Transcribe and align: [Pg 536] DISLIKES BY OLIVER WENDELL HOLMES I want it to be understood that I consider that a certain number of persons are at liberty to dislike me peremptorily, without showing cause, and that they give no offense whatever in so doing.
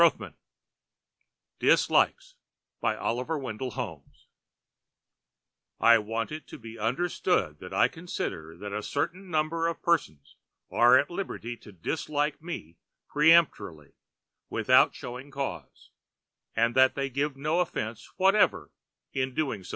[Pg 0.01 0.09
536] 0.17 0.39
DISLIKES 1.59 2.35
BY 2.81 2.97
OLIVER 2.97 3.37
WENDELL 3.37 3.69
HOLMES 3.69 4.25
I 5.79 5.99
want 5.99 6.31
it 6.31 6.47
to 6.47 6.57
be 6.57 6.79
understood 6.79 7.59
that 7.59 7.71
I 7.71 7.87
consider 7.87 8.57
that 8.57 8.73
a 8.73 8.81
certain 8.81 9.29
number 9.29 9.67
of 9.67 9.83
persons 9.83 10.37
are 10.71 10.97
at 10.97 11.11
liberty 11.11 11.55
to 11.57 11.71
dislike 11.71 12.41
me 12.41 12.77
peremptorily, 13.13 13.91
without 14.49 14.95
showing 14.95 15.29
cause, 15.29 15.91
and 16.55 16.73
that 16.73 16.95
they 16.95 17.07
give 17.11 17.37
no 17.37 17.59
offense 17.59 18.09
whatever 18.17 18.71
in 19.13 19.29
so 19.33 19.35
doing. 19.35 19.63